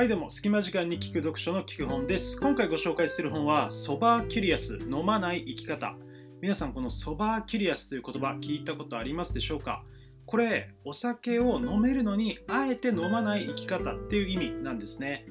[0.00, 2.40] はいどうも、隙間時間に聞く読書の聞く本です。
[2.40, 5.94] 今回ご紹介する本は、ソバーキュリアス、飲まない生き方。
[6.40, 9.84] 皆さん、このソバーキュリアスという言葉、聞いたことありますでしょうか？
[10.24, 15.26] これ、お酒を飲めるのに、あえて飲まない生き方っていう意味なんですね。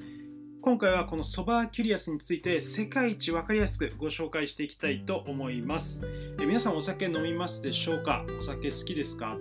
[0.62, 6.04] 今回はこのソバーキュリアスについて世界一分かりやすくご紹介していきたいと思います。
[6.40, 8.24] え皆さんお酒飲みますでしょうか？
[8.38, 9.36] お酒好きですか？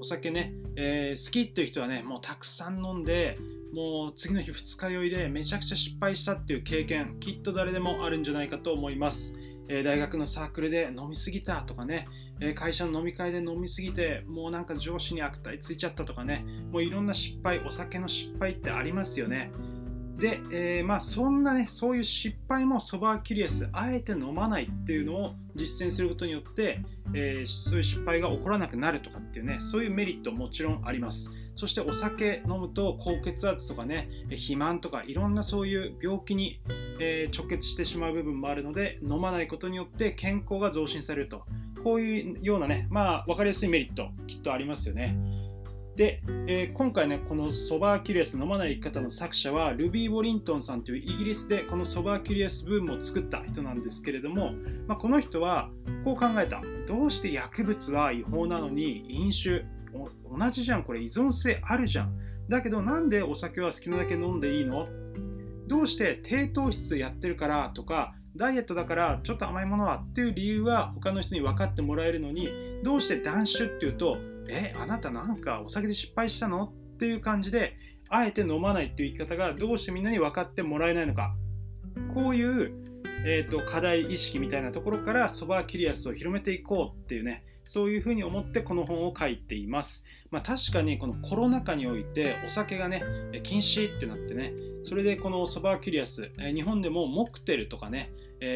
[0.00, 3.36] お酒ね、えー、好きっていう人はね、もうたくさん飲んで、
[3.76, 9.34] もう次の日二日酔いでめちゃくちゃ失敗したっていう経験きっと誰でもあるんじゃないかと思います、
[9.68, 12.08] えー、大学のサークルで飲みすぎたとかね、
[12.40, 16.46] えー、会社の飲み会で飲みすぎてもうなんか上司に悪態ついちゃったとかね。
[16.72, 19.52] もういろんな失敗お酒の失敗ってありますよね。
[20.16, 26.80] で、えー、まあそんなねそういう失敗もソバーキュリアスあえて飲まないっていうのを実践することによって、
[27.12, 31.30] えー、そういう失敗が起こらなくなるとかっていうねそういうメリットもちろんあります。
[31.56, 36.60] そしてお酒飲むと高血圧とかね肥満とかいろんなそういう病気に、
[37.34, 41.42] 直結してしまう部分もあるので飲まないことによって健康が増進されると
[41.82, 45.16] こういうようなねまあ分かりやすいメリットきっとありますよね
[45.96, 54.52] で、えー、今回ね、このソバーキュリアス飲まない生き方の作者は、ルビー・ウォリントンさんというイギリスでこのソバーキュリアスブームを作った人なんですけれども、
[54.86, 55.70] まあ、この人は
[56.04, 56.60] こう考えた。
[56.86, 62.18] どうして薬物は違法なのに飲酒、同じじゃん、これ依存性あるじゃん。
[62.48, 64.86] だけどなんでお酒は好きなだけ飲んでいいの？
[65.66, 72.48] どうして低糖質やってるからとか、ダイエットだからちょっと甘いものはっていう理由は他の人に分かってもらえるのに、
[72.84, 76.72] どうして断酒っていうと、え、あなたなんかお酒で失敗したの？
[76.94, 77.76] っていう感じで、
[78.08, 81.34] あえて飲まないっていう言い方がどうしてみんなに分かってもらえないのか。
[82.14, 82.72] こういう、
[83.24, 90.04] えーと、課題意識みたいなところからソバーキュリアスを広めていこうっていうね、そういうふうに思ってこの本を書いています。
[90.30, 93.02] まあ、確かにこのコロナ禍においてお酒がね、
[93.42, 98.10] 禁止ってなってね、それでこのソバーキュリアス、日本でもモクテルとかね、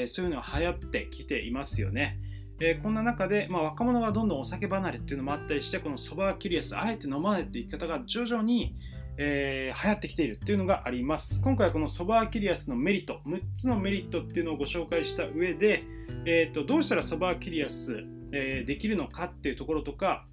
[0.07, 2.19] そういうのが流行ってきていますよね。
[2.63, 8.75] え、こんな中で、まあ、若者がどんどんお酒離れっていうのもあったりしてこのソバーキュリアスあえて飲まないっていう生き方が徐々に、
[9.17, 15.85] えー、流行ってきているっていうのがあります今回はこのソバーキュリアスのメリット6つのメリットっていうのをご紹介した上で、
[16.27, 20.27] えーと、どうしたらソバーキュリアス、えー、できるのかっていうところとか、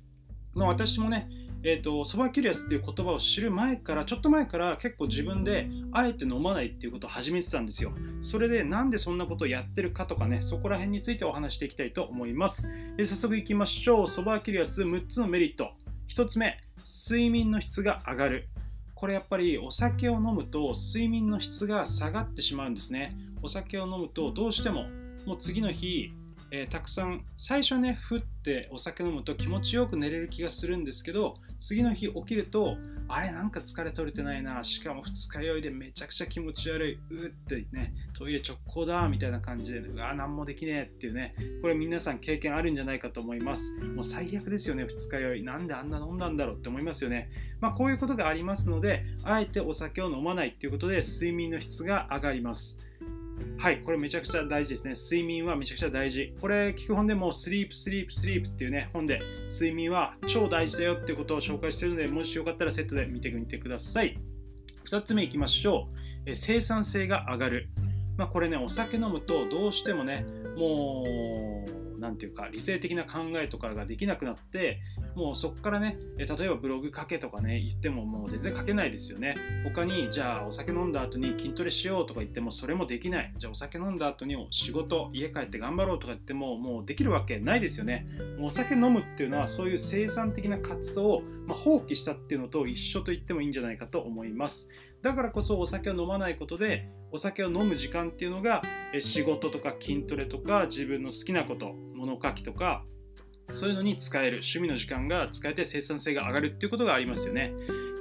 [0.53, 1.29] まあ、私もね
[1.63, 7.91] えーと、ソバキュリアスっていう言葉を知る前からちょっと前から結構自分であえて飲まないっていうことを始めてたんですよ。
[8.21, 14.07] それでなんでそんなことをやってるかとかねそこら辺についてお話していきたいと思います、えー、早速いきましょう。
[14.07, 15.71] ソバキュリアス6つのメリット。
[16.09, 18.49] 1つ目睡眠の質が上がる。
[18.93, 23.17] これやっぱりお酒を飲むと睡眠の質が下がってしまうんですね。
[23.41, 24.85] お酒を飲むとどうしても
[25.25, 26.13] もう次の日
[26.51, 32.77] えー、たくさん最初ねふってお酒飲むと気持ちよく寝れる気がするんですけど次の日起きると
[33.09, 43.75] あれなんか疲れ取れてないなしかも二日酔いでめちゃくちゃ気持ち悪いうってねトイレ直行だみたいな感じでうわ何もできねえっていうねこれ皆さん経験あるんじゃないかと思います。
[43.75, 45.43] もう最悪ですよね二日酔い。
[45.43, 47.29] なんであんな飲んだんだろうって思いますよね。
[47.59, 52.86] まあこういうことがありますのであえてお酒を飲まないっていうことで睡眠の質が上がります。
[53.57, 54.93] はい、これめちゃくちゃ大事ですね。
[54.93, 56.35] 睡眠はめちゃくちゃ大事。
[56.39, 64.17] これ、聞く本でも、スリープ、スリープ、スリープっていうね、本で、睡眠は超大事だよっていうことを紹介してるので、もしよかったらセットで見てみてください。
[64.89, 65.89] 2つ目いきましょ
[66.25, 66.29] う。
[66.29, 67.69] え生産性が上がる。
[68.17, 71.03] まあ、これね、お酒飲むとどうしてもね、も
[71.67, 74.79] う、何て言うか理性的な考えとかができなくなって
[75.15, 79.35] もうそこからね例えばブログ書けとかね言ってももう全然書けないですよね。
[79.63, 83.33] 他にじゃあお酒飲んだ後に筋トレしようとか言ってもそれもできない。
[83.37, 88.07] じゃあお酒飲んだ後に仕事家帰って頑張ろうとか言ってももうできるわけないですよね。
[88.39, 94.69] お酒飲むっていうのはそういう生産的な活動を、ま放棄したっていうのと一緒と言ってもいいんじゃないかと思います。
[95.01, 98.61] だからこそお酒を飲まないことでお酒を飲む時間っていうのが
[98.99, 102.83] 仕事とか筋トレとか自分の好きなこと物書きとか
[103.49, 107.53] そういうのに使える趣味の時間が使えて生産性が上がるっていうことがありますよね。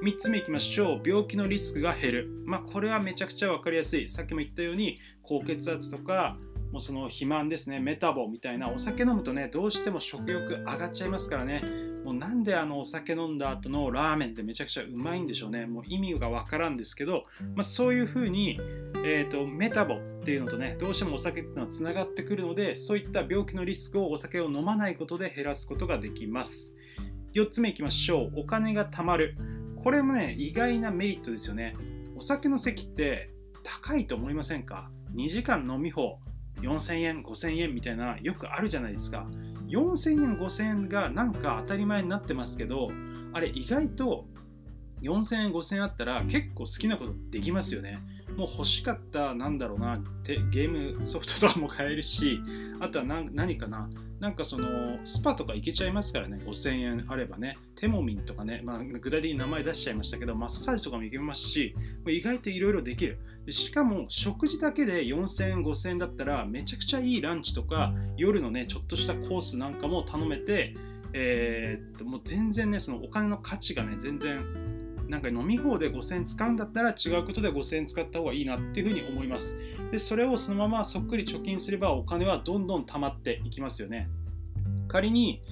[0.03, 1.09] 3つ目いきましょう。
[1.09, 2.29] 病気のリスクが減る。
[2.45, 4.09] まあこれはめちゃくちゃ分かりやすい。
[4.09, 6.37] さっきも言ったように高血圧とか
[6.73, 7.79] もうその肥満ですね。
[7.79, 11.63] メタボみたいなお酒飲むとねどうしても食欲上がっちゃいますからね。
[12.07, 15.67] もうなんであのお酒飲んだ後のラーメンってめちゃくちゃうまいんでしょうね。
[15.67, 17.25] もう意味がわからんですけど、
[17.57, 18.61] まあ、そういうふうに、
[19.05, 26.73] えーと、メタボっていうのとねどうしてもお酒っていうのはつながってくるのでそういった病気のリスクをお酒を飲まないことで減らすことができます。
[27.35, 28.33] 4つ目いきましょう。
[28.37, 29.37] お金が貯まる。
[29.83, 31.75] これもね意外なメリットですよね。
[32.15, 33.31] お酒の席って
[33.65, 36.21] 高いと思いませんか？2時間飲み放
[36.61, 39.27] 4000円5000円みたいなよくあるじゃないですか。
[39.69, 42.91] 4000円5000円がなんか当たり前になってますけど
[43.33, 44.27] あれ意外と
[45.03, 47.99] 4000円5000円あったら結構好きなことできますよね。
[48.37, 52.41] もう欲しかったなんだろうなゲームソフトとかも買えるし
[52.81, 53.89] あとは何かな。
[54.21, 56.41] なんかそのスパとか行けちゃいますからね。
[56.47, 57.59] 5000円あればね。
[57.75, 61.75] テモミンとかね、まあ、具体的に名前出しちゃいましたけどマッサージとかも行けますし
[62.09, 63.19] 意外といろいろできる。
[63.51, 70.75] しかも食事だけで4000円5000円だったらめちゃくちゃいいランチとか夜のねちょっとしたコースなんかも頼めて
[71.13, 74.45] えー、っともう全然ねそのお金の価値がね全然
[75.09, 79.59] なんか飲み放で5000円使うんだったら違うことで5000円使った方がいいなっていうふうに思います。
[79.91, 84.09] で、それをそのままそっくり貯金すればお金はどんどん貯まっていきますよね。
[84.89, 85.43] 仮に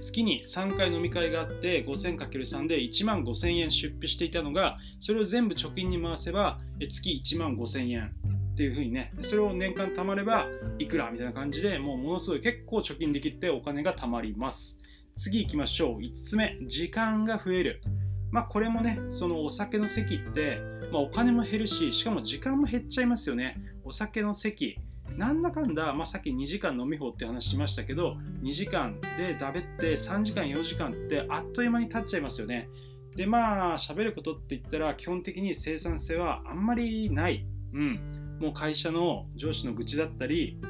[0.00, 8.14] 月に3回飲み会があって 5000×3 で1万5000円出費していたのがそれを全部貯金に回せば月1万5000円
[8.52, 9.12] っていう風にね。
[9.20, 10.46] それを年間貯まれば
[10.78, 14.78] いくらみたいな感じでもうものすごい結構貯金できてお金が貯まります。
[15.16, 15.98] 次行きましょう。
[15.98, 16.56] 5つ目。
[16.66, 17.80] 時間が増える。
[18.34, 20.60] まあこれもねそのお酒の席って、
[20.90, 23.56] まあ、お金も減るししかも時間も減っちゃいますよね。
[23.84, 24.76] お酒の席。
[25.16, 32.68] なんだかんだ、まあ、さっき2時間飲み放って話しましたけど2時間でだべって3時間4時間ってあっという間に経っちゃいますよね。
[33.14, 37.46] でまあ喋ることって言ったら基本的に生産性はあんまりない。
[37.72, 38.38] うん。
[38.40, 40.60] もう会社の上司の愚痴だったり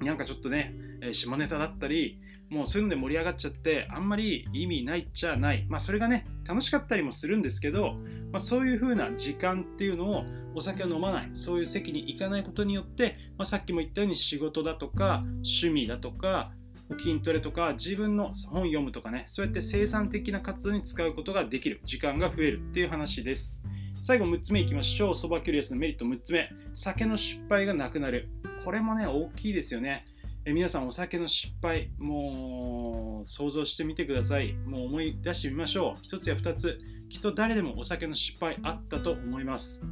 [0.00, 0.72] なんかちょっとね
[1.12, 2.18] 下ネタだったり
[2.48, 5.66] もうそういうので盛り上がっちゃってあんまり意味ないっちゃない。
[5.68, 7.94] まあそれがね楽しかったりもするんですけど、
[8.32, 10.24] まあ、そういう風な時間っていうのを
[10.54, 16.52] お酒を飲まないそういう席に行かないことによって、まあ、さっきも言ったように仕事だとか趣味だとか
[16.98, 23.64] 筋トレとか自分の本読むとかねそうやって生産的な活動に使うことができる時間が増えるっていう話です。
[24.02, 25.14] 最後6つ目いきましょう。
[25.14, 26.50] そばキュリアスのメリット6つ目。
[26.74, 28.28] 酒の失敗がなくなる。
[28.62, 30.04] これもね大きいですよね。
[30.46, 34.52] え皆さんお酒の失敗もう想像してみてください。
[34.52, 36.06] もう思い出してみましょう。
[36.06, 36.78] 1つや2つ。
[37.08, 39.82] きっと誰でもお酒の失敗あったと思います。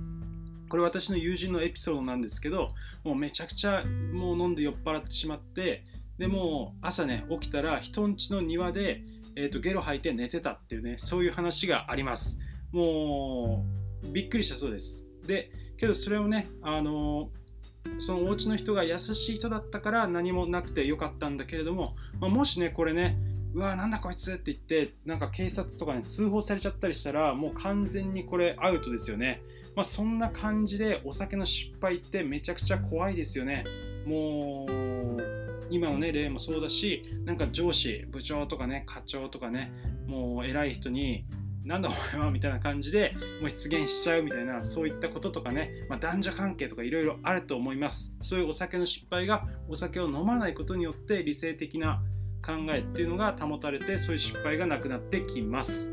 [0.68, 5.84] これ私の友人のエピソードなんですけどもうめちゃくちゃもう飲んで酔っ払ってしまって
[6.18, 9.02] でも朝ね起きたら人ん家の庭で、
[9.36, 12.40] えーと、ゲロ吐いて寝てたっていうねそういう話があります。
[12.72, 13.64] も
[14.04, 15.06] うびっくりしたそうです。
[15.26, 17.41] でけどそれをねあのー
[17.98, 23.18] そのお家の人が優しい人だったから何もなくてよかったんだけれども、まあ、もしねこれね
[23.54, 29.42] うわなんだこいつって言ってなんか警察とかね通報されちゃったりしたらもう完全にこれアウトですよね。
[29.76, 33.64] まあそんな感じでお酒の失敗ってめちゃくちゃ怖いですよね。
[34.06, 39.72] もう今のね例もそうだしなんか上司部長とかね課長とかね
[40.06, 41.24] もう偉い人に
[41.64, 48.14] なんだお前はみたいな感じでもう出現しちゃうみたいなそういったこととかね、まあ、男女関係とかいろいろあると思います。
[48.20, 52.02] そういうお酒の失敗がお酒を飲まないことによって理性的な
[52.44, 55.92] 考えっていうのが保たれてそういう失敗がなくなってきます。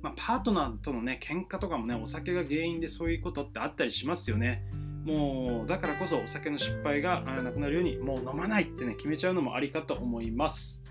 [0.00, 4.64] まあ、パートナーとのね喧嘩とかもねお酒が原因でそういうことってあったりしますよね。
[5.04, 10.84] もうだからこそお酒の失敗がなくなるようにもう飲まないってね決めちゃうのもありかと思います。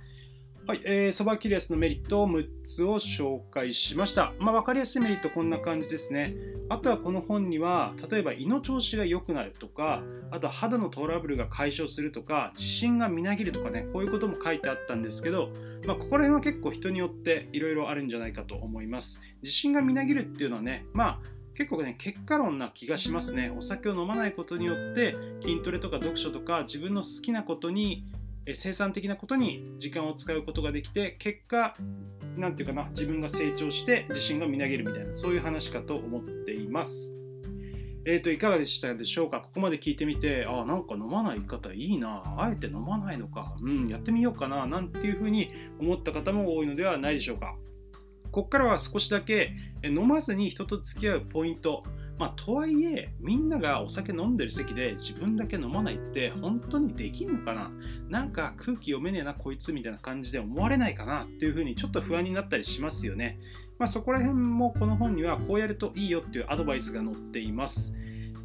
[0.68, 4.34] はい、えー、そばキリアスのメリットを6つを紹介しました。
[4.40, 6.34] まあ、分かりやすいメリットこんな感じですね。
[6.70, 10.02] あとはこの本には、例えば胃の調子が良くなるとか、
[10.32, 15.52] あとは肌のトラブルが解消するとか、自信がみなぎるとかね、こういうことも書いてあったんですけど、
[15.86, 19.22] まあ、ここら辺は結構人によっていろいろあるんじゃないかと思います。
[19.44, 21.20] 自信がみなぎるっていうのはね、まあ、
[21.54, 23.54] 結構ね、結果論な気がしますね。
[23.56, 28.04] お酒を飲まないことによって、筋トレとか読書とか自分の好きなことに
[28.54, 31.76] 生産的なことに時間を使うことができて結果
[32.38, 37.14] 何て言うかな自分が成長して自信がみなげるみたいなそういう話かと思っています。
[38.08, 39.42] えーと、いかがでしたでしょうか？
[39.42, 47.56] ここまで聞いてみて、あ、なんか飲まない方いいな、あえて飲まないのか、うん、やってみようかな、なんていうふうに思った方も多いのではないでしょうか。
[48.32, 51.84] ここからは少しだけ飲まずに人と付き合うポイント、
[52.18, 57.72] まあ、とはいえ、みんながお酒飲んでる席で自分だけ飲まないって本当にできんのかな？
[58.10, 61.24] なんか空気読めねえなこいつみたいな感じで思われないかな？
[61.24, 63.38] っていうふうにちょっと不安になったりしますよね。
[63.78, 67.94] まあ、そこら辺もこの本にはこうやるといいよっていうアドバイスが載っています。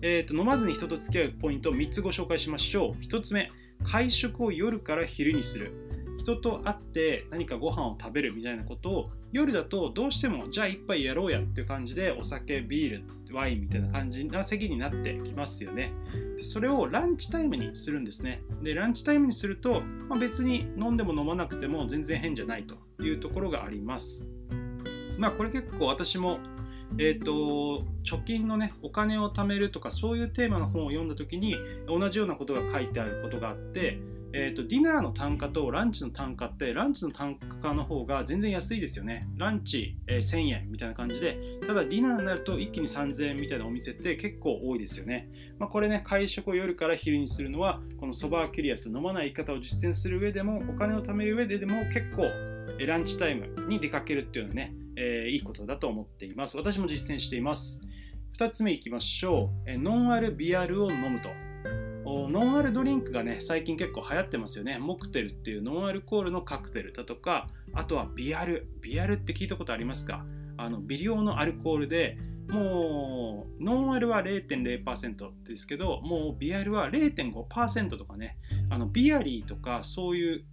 [0.02, 3.04] えーと、飲まずに人と付き合うポイントを3つご紹介しましょう。
[3.04, 3.50] 1つ目、
[3.84, 5.72] 会食を夜から昼にする。
[6.18, 15.92] 人と会って何かご飯を食べるみたいなことを夜だとどうしてもじゃあ一杯やろうやっていう感じでお酒ビールワインみたいな感じな席になってきますよね。
[16.40, 18.42] それをランチタイムにするんですね。
[18.62, 24.26] でランチタイムにすると、まあ、別に飲んでも飲まなくても全然変じゃないというところがあります。
[25.18, 26.40] まあこれ結構私も
[26.98, 31.54] えーと、貯金のねお金を貯めるとかそういうテーマの本を読んだ時に
[31.86, 34.00] 同じようなことが書いてあることがあって
[34.32, 39.28] えーと、ディナーの単価とランチの単価ってランチの単価の方が全然安いですよね。
[39.36, 52.24] ランチ、えー、1000円みたいな感じでただディナーになると一気に3000円みたいなお店って結構多いですよね、まあ、これね会食を夜から昼にするのはこのソバーキュリアス飲まない生き方を実践する上でもお金を貯める上ででも結構
[52.86, 56.56] ランチタイムに出かけるっていうのはね、えー、いいことだと思っています。
[56.56, 57.82] 私も実践しています。
[58.38, 61.28] 2つ目いきましょう、ノンアルビアルを飲むと。
[62.30, 64.78] ノンアルドリンクがね最近結構流行ってますよね。
[64.78, 68.68] モクテルっていうノンアルコールのカクテルだとかあとはビアル。
[68.80, 70.24] ビアルって聞いたことありますか？
[70.56, 78.36] あの微量のアルコールでもうノンアルは0.0%ですけどもうビアルは0.5%とかね
[78.68, 80.44] あのビアリーとかそういう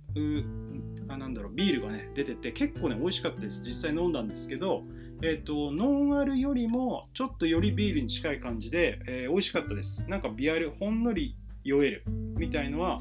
[1.10, 3.64] あなんだろうビールがね出てて結構ね美味しかったです。
[3.66, 4.84] 実際飲んだんですけど
[5.24, 10.08] えーと、ノンアルよりもちょっとよりビールに近い感じで、えー、美味しかったです。
[10.08, 11.36] なんかビアルほんのり
[11.68, 12.04] 酔える。
[12.38, 13.00] みたいのは、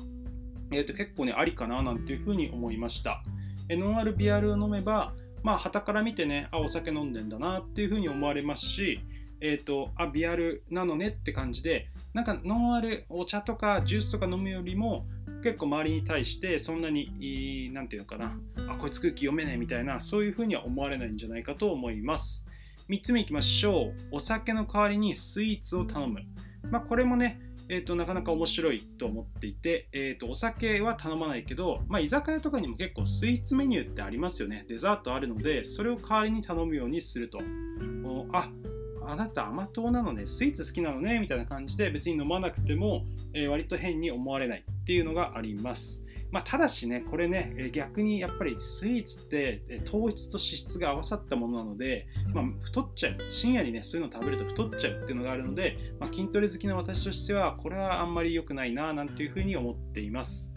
[0.73, 3.23] えーと、結構ねありかななんていうふうに思いました。
[3.68, 9.00] えノンアルビアルを飲めばまあ旗から見てねあお酒飲んでんだなっていうふうに思われますし
[9.40, 15.04] えーと、あビアルなのねって感じでなんかノンアルお茶とかジュースとか飲むよりも
[15.42, 22.46] 結構周りに対してそんなに何て言うのかなあこいつ空気読めねえみたいなそういうふうには思われないんじゃないかと思います。
[22.88, 23.94] 3つ目いきましょう。
[24.12, 26.20] お酒の代わりにスイーツを頼む。
[26.70, 34.64] まあこれもねえーと、なかなか面白いと思っていて、えーと、お酒は頼まないけど、まあ、居酒屋とかにも結構スイーツメニューってありますよね。
[34.68, 37.40] デザートあるので、それを代わりに頼むようにすると。
[38.32, 38.50] あ
[39.08, 43.04] あなた甘党なのね、スイーツ好きなのね、みたいな感じで別に飲まなくても、
[43.35, 46.05] えー、割と変に思われないっていうのがあります。
[46.30, 60.52] まあ、ただしね、これね、逆にやっぱりスイーツって糖質と脂質が合わさったものなので、まあ、太っちゃう、深夜にね、そういうの食べると太っちゃうっていうのがあるので、まあ、筋トレ好きな私としては、これはあんまり良くないな、なんていうふうに思っています。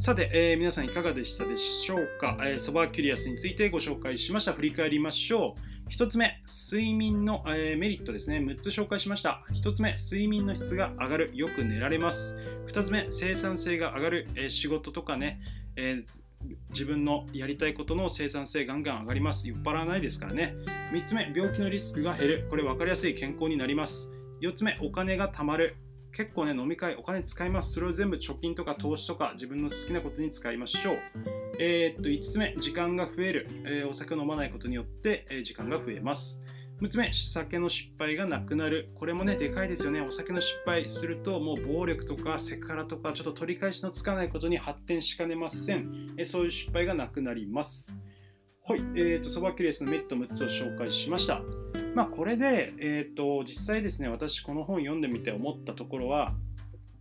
[0.00, 4.52] さて、えー、皆さんいかがでしたでしょうか、えー、ソバーキュリアスについてご紹介しました。
[4.52, 5.60] 振り返りましょう。
[5.90, 8.38] 1つ目、睡眠の、えー、メリットですね。
[8.38, 9.44] 6つ紹介しました。
[9.52, 11.30] 1つ目、睡眠の質が上がる。
[11.34, 12.36] よく寝られます。
[12.68, 14.28] 2つ目、生産性が上がる。
[14.34, 15.40] えー、仕事とかね、
[15.76, 19.48] えー、自分のやりたいことの生産性ガンガン上がります。
[19.48, 20.54] 酔っ払わないですからね。
[20.92, 22.46] 3つ目、病気のリスクが減る。
[22.50, 24.12] これ分かりやすい健康になります。
[24.42, 25.76] 4つ目、お金が貯まる。
[26.12, 27.72] 結構ね、飲み会、お金使います。
[27.72, 31.37] それを全部貯金とか投資とか自分の好きなことに使いましょう。
[31.58, 33.48] えー、っと、5つ目、時間が増える。
[33.64, 36.40] えー、お酒を飲まないことによって、えー、時間が増えます。
[36.80, 38.90] 6つ目、酒の失敗がなくなる。
[38.94, 40.00] これもね、でかいですよね。
[40.00, 46.06] お酒の失敗すると、もう暴力とかセクハラとか、ちょっと取り返しのつかないことに発展しかねません。
[46.16, 47.96] えそういう失敗がなくなります。
[48.62, 51.42] はい、えーと、ソバーキュリアスのメリット6つを紹介しました。
[51.96, 56.36] まあ、これで、えーと、実際ですね、私この本読んでみて思ったところは、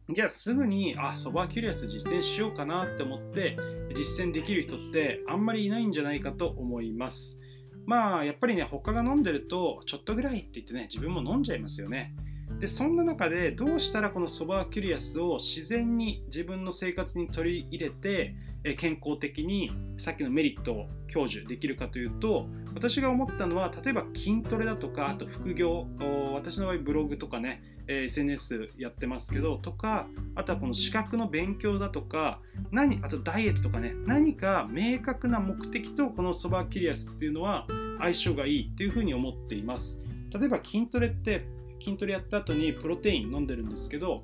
[0.10, 3.58] じゃあすぐに、あ、ソバーキュリアス実践しようかなって思って
[3.94, 7.38] 実践できる人ってあんまりいないんじゃないかと思います。
[7.86, 12.16] まあ、やっぱりね、他が飲んでると、ちょっとぐらいって言ってね、自分も飲んじゃいますよね。
[12.60, 18.36] で、そんな中でどうしたらこのソバーキュリアスを自然に自分の生活に取り入れて、
[18.76, 25.88] 健康的にさっきのメリットを享受できるかというと私が思ったのは例えば筋トレだとかあと副業
[26.34, 32.39] 私の場合ブログとかね SNS やってますけどとかあとはこの資格の勉強だとか
[32.72, 37.65] 何あとダイエットとかね何か明確な目的とこのソバーキリアスっていうのは
[38.00, 40.00] 相性がいいっていうふうに思っています。
[40.38, 41.46] 例えば筋トレって
[41.79, 44.24] 筋トレやった後にプロテイン飲んでるんですけど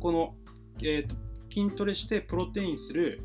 [0.00, 0.34] この、
[0.80, 1.14] えーと
[1.50, 3.20] 筋トレしてプロテインする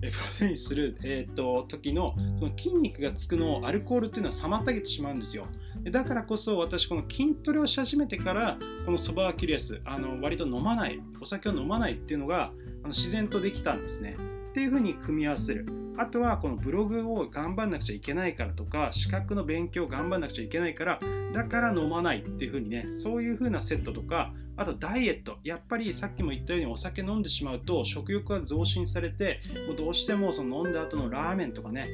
[0.00, 5.46] プロテインする、えーと、時のその筋肉がつくのをアルコールっていうのは妨げてしまうんですよ。
[5.90, 12.50] だからこそ私この筋トレをし始めてからこのソバーキュリアスあの割と飲まないお酒を飲まないっていうのが
[12.82, 14.16] あの自然とできたんですね。
[14.50, 15.66] っていうふうに組み合わせる。
[15.98, 21.00] あとはこのブログを頑張んなくちゃいけないからとか資格の勉強を頑張んなくちゃいけないから
[21.32, 25.38] だから飲まないっていうふうにねそういうふうなセットとかあとダイエット。
[25.44, 31.88] やっぱりさっきも言ったようにお酒飲んでしまうと食欲が増進されてもうどうしてもその飲んだ後のラーメンとかね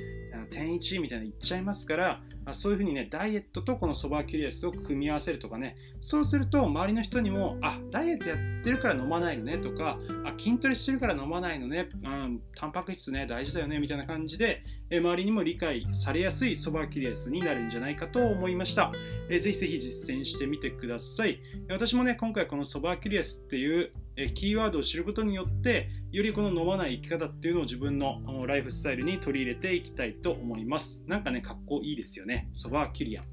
[0.52, 2.20] 天一みたいなのいっちゃいますから
[2.52, 18.92] そういうふうにねダイエットとこのソバーキュリアスを組み合わせるとかねそうすると周りの人にもあダイエットやってるから飲まないのねとかあ筋トレしてるから飲まないのね、うん、タンパク質ね大事だよねみたいな感じでえ周りにも理解されやすいソバーキュリアスになるんじゃないかと思いました。
[19.30, 21.40] えぜひぜひ実践してみてください。
[21.70, 23.90] 私もね今回このソバーキュリアスっていう
[24.34, 31.04] キーワードを知ることによってよりこの飲まない生き方っていうのを自分のライフスタイルに取り入れていきたいと思います。
[31.06, 32.50] なんかねかっこいいですよね。
[32.52, 33.24] ソバーキュリアン。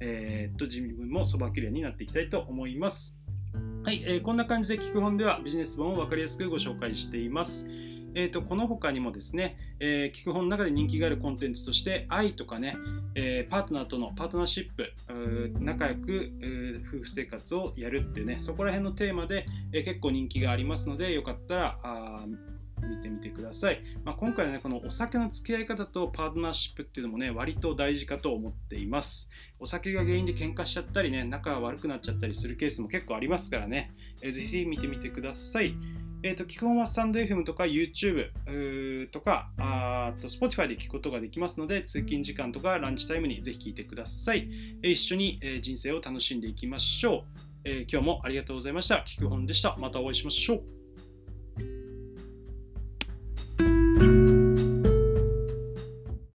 [0.00, 3.16] えー、っと自分もソバーキュリアンになっていきたいと思います。
[3.84, 7.68] はい、えー、こんな感じで聞く本ではビジネス本を分かりやすくご紹介しています。
[8.16, 12.74] えーと、この他にもですね、えー、聞く本の中で人気があるコンテンツとして愛とかね、
[13.14, 14.90] えー、パートナーとのパートナーシップ
[15.60, 16.32] 仲良く
[16.88, 22.24] 夫婦生活をやるっていうねそこら辺のテーマで、えー、結構人気がありますのでよかったらあ
[22.88, 23.82] 見てみてください。
[24.04, 29.30] まあ、今回はね、このお酒の付き合い方とパートナーシップっていうのもね、割と大事かと思っています。
[29.58, 33.92] お酒が原因で喧嘩しちゃったりね、仲が悪くなっちゃったりするケースも結構ありますからね、
[34.22, 35.74] えー、ぜひ見てみてください。
[36.22, 38.30] えーと、基本はスタンド FM とか YouTube
[39.10, 44.48] とかあと Spotify で聞くことができますので通勤時間とかランチタイムにぜひ聞いてください、
[44.82, 47.22] えー、一緒に、え、人生を楽しんでいきましょう、
[47.64, 49.04] え、今日もありがとうございました。
[49.06, 49.76] 聞く本でした。
[49.78, 50.75] またお会いしましょう。